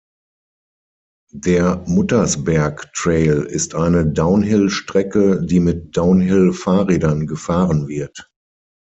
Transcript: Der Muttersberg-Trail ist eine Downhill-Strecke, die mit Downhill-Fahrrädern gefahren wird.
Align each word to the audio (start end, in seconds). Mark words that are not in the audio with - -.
Der 1.35 1.83
Muttersberg-Trail 1.85 3.43
ist 3.43 3.75
eine 3.75 4.03
Downhill-Strecke, 4.07 5.45
die 5.45 5.59
mit 5.59 5.95
Downhill-Fahrrädern 5.95 7.27
gefahren 7.27 7.87
wird. 7.87 8.27